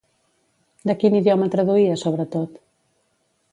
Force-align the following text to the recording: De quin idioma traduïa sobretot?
De 0.91 0.95
quin 1.03 1.17
idioma 1.19 1.51
traduïa 1.57 2.01
sobretot? 2.05 2.59